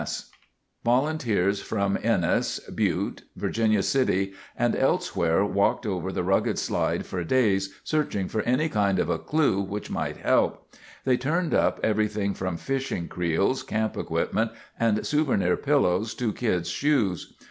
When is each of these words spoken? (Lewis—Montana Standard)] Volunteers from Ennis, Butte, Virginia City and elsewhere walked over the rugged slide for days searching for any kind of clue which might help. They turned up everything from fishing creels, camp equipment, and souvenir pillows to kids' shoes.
(Lewis—Montana 0.01 0.31
Standard)] 0.33 0.83
Volunteers 1.29 1.61
from 1.61 1.97
Ennis, 2.01 2.59
Butte, 2.73 3.21
Virginia 3.35 3.83
City 3.83 4.33
and 4.57 4.75
elsewhere 4.75 5.45
walked 5.45 5.85
over 5.85 6.11
the 6.11 6.23
rugged 6.23 6.57
slide 6.57 7.05
for 7.05 7.23
days 7.23 7.75
searching 7.83 8.27
for 8.27 8.41
any 8.41 8.67
kind 8.67 8.97
of 8.97 9.27
clue 9.27 9.61
which 9.61 9.91
might 9.91 10.17
help. 10.17 10.73
They 11.05 11.17
turned 11.17 11.53
up 11.53 11.79
everything 11.83 12.33
from 12.33 12.57
fishing 12.57 13.09
creels, 13.09 13.61
camp 13.61 13.95
equipment, 13.95 14.49
and 14.79 15.05
souvenir 15.05 15.55
pillows 15.55 16.15
to 16.15 16.33
kids' 16.33 16.69
shoes. 16.69 17.35